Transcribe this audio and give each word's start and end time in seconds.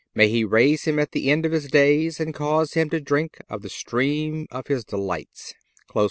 May 0.15 0.29
He 0.29 0.43
raise 0.43 0.85
him 0.85 0.97
at 0.97 1.11
the 1.11 1.29
end 1.29 1.45
of 1.45 1.51
his 1.51 1.67
days 1.69 2.19
and 2.19 2.33
cause 2.33 2.73
him 2.73 2.89
to 2.89 2.99
drink 2.99 3.37
of 3.47 3.61
the 3.61 3.69
stream 3.69 4.47
of 4.49 4.65
His 4.65 4.83
delights." 4.83 5.53